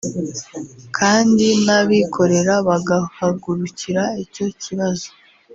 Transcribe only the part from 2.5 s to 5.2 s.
bagahagurikira icyo kibazo